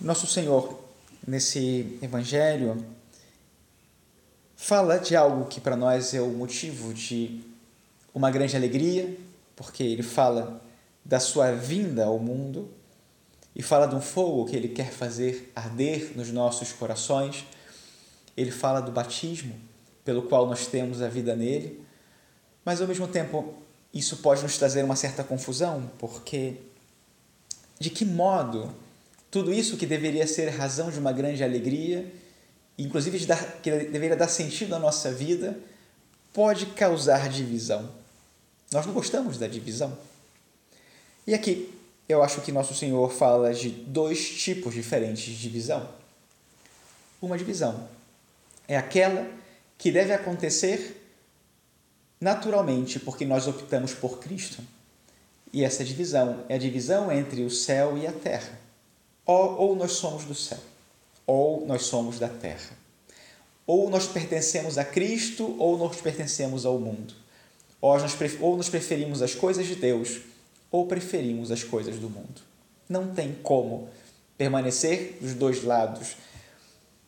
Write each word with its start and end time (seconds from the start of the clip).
Nosso 0.00 0.26
Senhor, 0.26 0.82
nesse 1.28 1.98
Evangelho, 2.00 2.82
fala 4.56 4.96
de 4.96 5.14
algo 5.14 5.44
que 5.44 5.60
para 5.60 5.76
nós 5.76 6.14
é 6.14 6.22
o 6.22 6.30
motivo 6.30 6.94
de 6.94 7.42
uma 8.14 8.30
grande 8.30 8.56
alegria, 8.56 9.14
porque 9.54 9.82
ele 9.82 10.02
fala 10.02 10.62
da 11.04 11.20
sua 11.20 11.52
vinda 11.52 12.06
ao 12.06 12.18
mundo 12.18 12.70
e 13.54 13.62
fala 13.62 13.86
de 13.86 13.94
um 13.94 14.00
fogo 14.00 14.46
que 14.46 14.56
ele 14.56 14.68
quer 14.68 14.90
fazer 14.90 15.52
arder 15.54 16.12
nos 16.16 16.30
nossos 16.30 16.72
corações. 16.72 17.44
Ele 18.34 18.50
fala 18.50 18.80
do 18.80 18.90
batismo, 18.90 19.54
pelo 20.02 20.22
qual 20.22 20.46
nós 20.46 20.66
temos 20.66 21.02
a 21.02 21.08
vida 21.08 21.36
nele, 21.36 21.84
mas 22.64 22.80
ao 22.80 22.88
mesmo 22.88 23.06
tempo 23.06 23.52
isso 23.92 24.16
pode 24.16 24.42
nos 24.42 24.56
trazer 24.56 24.82
uma 24.82 24.96
certa 24.96 25.22
confusão, 25.22 25.90
porque 25.98 26.56
de 27.78 27.90
que 27.90 28.06
modo 28.06 28.74
tudo 29.30 29.52
isso 29.52 29.76
que 29.76 29.86
deveria 29.86 30.26
ser 30.26 30.48
razão 30.48 30.90
de 30.90 30.98
uma 30.98 31.12
grande 31.12 31.44
alegria, 31.44 32.10
inclusive 32.76 33.18
de 33.18 33.26
dar, 33.26 33.60
que 33.62 33.70
deveria 33.70 34.16
dar 34.16 34.28
sentido 34.28 34.74
à 34.74 34.78
nossa 34.78 35.12
vida, 35.12 35.58
pode 36.32 36.66
causar 36.66 37.28
divisão. 37.28 37.88
Nós 38.72 38.86
não 38.86 38.92
gostamos 38.92 39.38
da 39.38 39.46
divisão. 39.46 39.96
E 41.26 41.34
aqui 41.34 41.72
eu 42.08 42.22
acho 42.22 42.40
que 42.40 42.50
nosso 42.50 42.74
Senhor 42.74 43.12
fala 43.12 43.54
de 43.54 43.70
dois 43.70 44.28
tipos 44.30 44.74
diferentes 44.74 45.22
de 45.24 45.36
divisão. 45.36 45.88
Uma 47.22 47.38
divisão 47.38 47.88
é 48.66 48.76
aquela 48.76 49.28
que 49.78 49.92
deve 49.92 50.12
acontecer 50.12 50.96
naturalmente 52.20 52.98
porque 52.98 53.24
nós 53.24 53.46
optamos 53.46 53.94
por 53.94 54.18
Cristo. 54.18 54.62
E 55.52 55.64
essa 55.64 55.84
divisão 55.84 56.44
é 56.48 56.54
a 56.54 56.58
divisão 56.58 57.10
entre 57.10 57.42
o 57.42 57.50
céu 57.50 57.96
e 57.96 58.06
a 58.06 58.12
terra. 58.12 58.58
Ou, 59.32 59.76
nós 59.76 59.92
somos 59.92 60.24
do 60.24 60.34
céu, 60.34 60.58
ou 61.24 61.64
nós 61.64 61.82
somos 61.82 62.18
da 62.18 62.28
terra. 62.28 62.76
Ou 63.64 63.88
nós 63.88 64.08
pertencemos 64.08 64.76
a 64.76 64.84
Cristo, 64.84 65.54
ou 65.56 65.78
nós 65.78 66.00
pertencemos 66.00 66.66
ao 66.66 66.80
mundo. 66.80 67.14
Ou 67.80 67.96
nós 68.56 68.68
preferimos 68.68 69.22
as 69.22 69.32
coisas 69.32 69.68
de 69.68 69.76
Deus, 69.76 70.22
ou 70.68 70.84
preferimos 70.86 71.52
as 71.52 71.62
coisas 71.62 71.96
do 71.96 72.10
mundo. 72.10 72.42
Não 72.88 73.14
tem 73.14 73.32
como 73.34 73.88
permanecer 74.36 75.18
dos 75.20 75.34
dois 75.34 75.62
lados. 75.62 76.16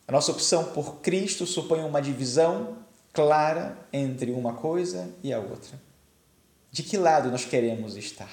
A 0.07 0.11
nossa 0.13 0.31
opção 0.31 0.71
por 0.71 1.01
Cristo 1.01 1.45
supõe 1.45 1.83
uma 1.83 2.01
divisão 2.01 2.77
clara 3.11 3.77
entre 3.91 4.31
uma 4.31 4.53
coisa 4.53 5.09
e 5.21 5.33
a 5.33 5.39
outra. 5.39 5.77
De 6.71 6.83
que 6.83 6.95
lado 6.95 7.29
nós 7.29 7.43
queremos 7.43 7.97
estar? 7.97 8.31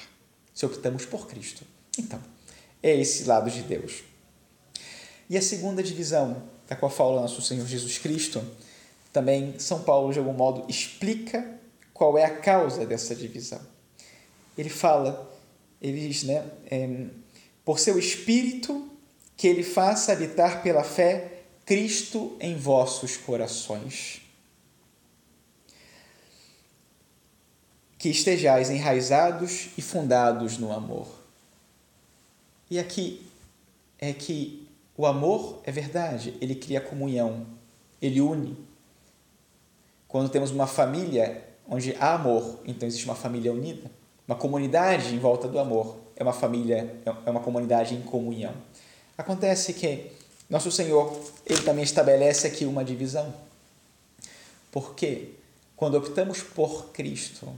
Se 0.55 0.65
optamos 0.65 1.05
por 1.05 1.27
Cristo. 1.27 1.65
Então, 1.99 2.21
é 2.83 2.95
esse 2.97 3.25
lado 3.25 3.51
de 3.51 3.63
Deus. 3.63 4.03
E 5.29 5.37
a 5.37 5.43
segunda 5.43 5.83
divisão, 5.83 6.43
da 6.69 6.77
qual 6.77 6.91
fala 6.91 7.21
nosso 7.21 7.43
Senhor 7.43 7.67
Jesus 7.67 7.99
Cristo, 7.99 8.43
também 9.13 9.59
São 9.59 9.83
Paulo, 9.83 10.13
de 10.13 10.19
algum 10.19 10.33
modo, 10.33 10.65
explica 10.69 11.59
qual 11.93 12.17
é 12.17 12.25
a 12.25 12.37
causa 12.39 12.87
dessa 12.87 13.15
divisão 13.15 13.61
ele 14.61 14.69
fala, 14.69 15.31
ele 15.81 16.09
diz, 16.09 16.23
né, 16.25 16.45
é, 16.71 17.07
por 17.65 17.79
seu 17.79 17.99
Espírito, 17.99 18.91
que 19.37 19.47
ele 19.47 19.63
faça 19.63 20.13
habitar 20.13 20.63
pela 20.63 20.85
fé 20.85 21.45
Cristo 21.65 22.37
em 22.41 22.57
vossos 22.57 23.17
corações. 23.17 24.21
Que 27.97 28.11
estejais 28.11 28.71
enraizados 28.71 29.69
e 29.79 29.83
fundados 29.83 30.59
no 30.59 30.73
amor. 30.73 31.09
E 32.71 32.79
aqui 32.79 33.27
é 33.99 34.13
que 34.13 34.69
o 34.97 35.05
amor 35.05 35.61
é 35.65 35.73
verdade, 35.73 36.35
ele 36.41 36.55
cria 36.55 36.81
comunhão, 36.81 37.47
ele 38.01 38.21
une. 38.21 38.57
Quando 40.07 40.31
temos 40.31 40.51
uma 40.51 40.67
família 40.67 41.45
onde 41.69 41.95
há 41.97 42.15
amor, 42.15 42.61
então 42.65 42.87
existe 42.87 43.07
uma 43.07 43.15
família 43.15 43.53
unida 43.53 43.91
uma 44.31 44.37
comunidade 44.37 45.13
em 45.13 45.19
volta 45.19 45.49
do 45.49 45.59
amor, 45.59 45.97
é 46.15 46.23
uma 46.23 46.33
família, 46.33 47.03
é 47.27 47.31
uma 47.31 47.41
comunidade 47.41 47.97
em 47.97 48.01
comunhão. 48.01 48.55
Acontece 49.19 49.75
que 49.75 50.13
nosso 50.49 50.71
Senhor, 50.71 51.21
ele 51.45 51.63
também 51.63 51.83
estabelece 51.83 52.47
aqui 52.47 52.65
uma 52.65 52.85
divisão. 52.85 53.35
Porque 54.71 55.31
quando 55.77 55.97
optamos 55.97 56.45
por 56.45 56.91
Cristo, 56.93 57.53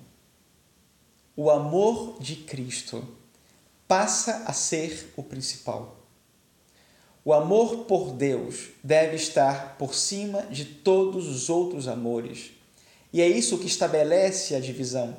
o 1.37 1.51
amor 1.51 2.17
de 2.19 2.37
Cristo 2.37 3.06
passa 3.92 4.44
a 4.47 4.54
ser 4.54 5.12
o 5.19 5.22
principal. 5.22 5.98
O 7.22 7.34
amor 7.34 7.84
por 7.84 8.12
Deus 8.14 8.70
deve 8.82 9.16
estar 9.16 9.76
por 9.76 9.94
cima 9.94 10.44
de 10.44 10.64
todos 10.64 11.28
os 11.28 11.50
outros 11.50 11.86
amores. 11.86 12.53
E 13.12 13.20
é 13.20 13.28
isso 13.28 13.58
que 13.58 13.66
estabelece 13.66 14.54
a 14.54 14.60
divisão 14.60 15.14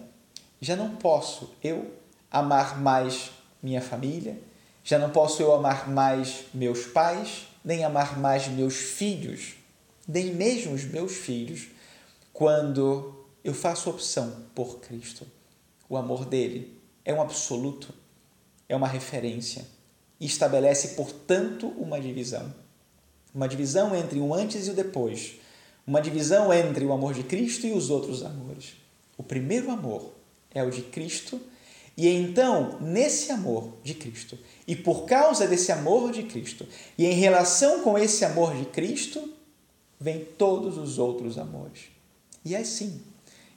já 0.59 0.75
não 0.75 0.95
posso 0.95 1.51
eu 1.63 1.91
amar 2.31 2.81
mais 2.81 3.29
minha 3.61 3.79
família, 3.79 4.41
já 4.83 4.97
não 4.97 5.11
posso 5.11 5.39
eu 5.39 5.53
amar 5.53 5.87
mais 5.87 6.45
meus 6.51 6.87
pais, 6.87 7.45
nem 7.63 7.83
amar 7.83 8.17
mais 8.17 8.47
meus 8.47 8.73
filhos, 8.75 9.53
nem 10.07 10.33
mesmo 10.33 10.73
os 10.73 10.83
meus 10.83 11.11
filhos, 11.11 11.67
quando 12.33 13.23
eu 13.43 13.53
faço 13.53 13.91
opção 13.91 14.47
por 14.55 14.79
Cristo. 14.79 15.27
O 15.87 15.95
amor 15.95 16.25
dele 16.25 16.81
é 17.05 17.13
um 17.13 17.21
absoluto, 17.21 17.93
é 18.73 18.77
uma 18.77 18.87
referência 18.87 19.65
e 20.19 20.25
estabelece, 20.25 20.89
portanto, 20.89 21.67
uma 21.77 21.99
divisão. 21.99 22.53
Uma 23.33 23.47
divisão 23.47 23.95
entre 23.95 24.19
o 24.19 24.33
antes 24.33 24.67
e 24.67 24.71
o 24.71 24.73
depois. 24.73 25.35
Uma 25.85 26.01
divisão 26.01 26.53
entre 26.53 26.83
o 26.85 26.91
amor 26.91 27.13
de 27.13 27.23
Cristo 27.23 27.67
e 27.67 27.71
os 27.71 27.89
outros 27.89 28.23
amores. 28.23 28.73
O 29.17 29.23
primeiro 29.23 29.69
amor 29.69 30.13
é 30.51 30.63
o 30.63 30.71
de 30.71 30.81
Cristo. 30.81 31.39
E 31.95 32.07
então, 32.07 32.79
nesse 32.81 33.31
amor 33.31 33.73
de 33.83 33.93
Cristo, 33.93 34.39
e 34.67 34.75
por 34.75 35.05
causa 35.05 35.47
desse 35.47 35.71
amor 35.71 36.11
de 36.11 36.23
Cristo, 36.23 36.67
e 36.97 37.05
em 37.05 37.13
relação 37.13 37.83
com 37.83 37.95
esse 37.95 38.25
amor 38.25 38.55
de 38.55 38.65
Cristo, 38.65 39.31
vem 39.99 40.25
todos 40.25 40.79
os 40.79 40.97
outros 40.97 41.37
amores. 41.37 41.83
E 42.43 42.55
é 42.55 42.59
assim, 42.59 42.99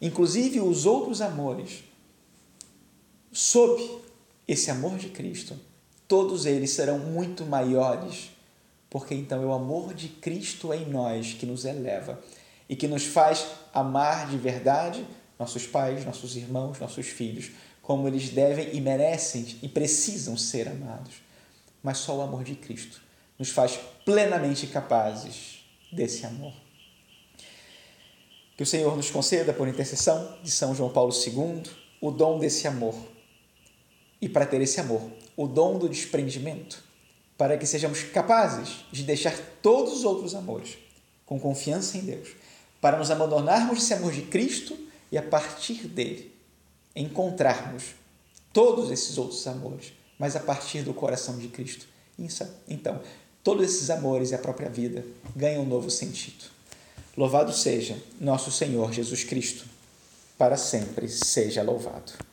inclusive 0.03 0.61
os 0.61 0.85
outros 0.85 1.23
amores, 1.23 1.83
sob 3.33 4.05
esse 4.47 4.71
amor 4.71 4.97
de 4.97 5.09
Cristo, 5.09 5.59
todos 6.07 6.47
eles 6.47 6.71
serão 6.71 6.99
muito 6.99 7.45
maiores, 7.45 8.31
porque 8.89 9.15
então 9.15 9.43
é 9.43 9.47
o 9.47 9.53
amor 9.53 9.95
de 9.95 10.09
Cristo 10.09 10.73
em 10.73 10.87
nós 10.87 11.33
que 11.35 11.47
nos 11.47 11.65
eleva 11.65 12.21
e 12.69 12.77
que 12.77 12.87
nos 12.87 13.05
faz 13.05 13.47
amar 13.73 14.29
de 14.29 14.37
verdade 14.37 15.07
nossos 15.39 15.67
pais, 15.67 16.05
nossos 16.05 16.37
irmãos, 16.37 16.79
nossos 16.79 17.07
filhos, 17.07 17.51
como 17.83 18.09
eles 18.09 18.31
devem 18.31 18.75
e 18.75 18.81
merecem 18.81 19.59
e 19.63 19.69
precisam 19.69 20.37
ser 20.37 20.69
amados. 20.69 21.15
Mas 21.83 21.99
só 21.99 22.17
o 22.17 22.23
amor 22.23 22.43
de 22.43 22.55
Cristo 22.55 23.01
nos 23.39 23.51
faz 23.51 23.79
plenamente 24.05 24.67
capazes 24.67 25.65
desse 25.93 26.25
amor. 26.25 26.53
Que 28.57 28.63
o 28.63 28.67
Senhor 28.67 28.97
nos 28.97 29.11
conceda, 29.11 29.53
por 29.53 29.69
intercessão 29.69 30.39
de 30.43 30.51
São 30.51 30.75
João 30.75 30.91
Paulo 30.91 31.13
II, 31.13 31.63
o 32.01 32.11
dom 32.11 32.39
desse 32.39 32.67
amor. 32.67 32.95
E 34.27 34.29
para 34.29 34.45
ter 34.45 34.61
esse 34.61 34.81
amor, 34.81 35.09
o 35.37 35.47
dom 35.47 35.79
do 35.79 35.89
desprendimento, 35.89 36.83
para 37.39 37.57
que 37.57 37.65
sejamos 37.65 38.03
capazes 38.03 38.85
de 38.91 39.05
deixar 39.05 39.39
todos 39.63 39.93
os 39.93 40.05
outros 40.05 40.35
amores 40.35 40.79
com 41.25 41.39
confiança 41.39 41.97
em 41.97 42.01
Deus, 42.01 42.31
para 42.81 42.99
nos 42.99 43.09
abandonarmos 43.09 43.79
desse 43.79 43.95
amor 43.95 44.11
de 44.11 44.23
Cristo 44.23 44.77
e 45.13 45.17
a 45.17 45.23
partir 45.23 45.87
dele 45.87 46.35
encontrarmos 46.97 47.95
todos 48.53 48.91
esses 48.91 49.17
outros 49.17 49.47
amores, 49.47 49.93
mas 50.19 50.35
a 50.35 50.41
partir 50.41 50.83
do 50.83 50.93
coração 50.93 51.39
de 51.39 51.47
Cristo. 51.47 51.87
Então, 52.67 53.01
todos 53.45 53.65
esses 53.65 53.91
amores 53.91 54.33
e 54.33 54.35
a 54.35 54.39
própria 54.39 54.69
vida 54.69 55.05
ganham 55.37 55.63
um 55.63 55.69
novo 55.69 55.89
sentido. 55.89 56.47
Louvado 57.17 57.53
seja 57.53 57.97
nosso 58.21 58.51
Senhor 58.51 58.93
Jesus 58.93 59.23
Cristo, 59.23 59.67
para 60.37 60.57
sempre 60.57 61.09
seja 61.09 61.63
louvado. 61.63 62.13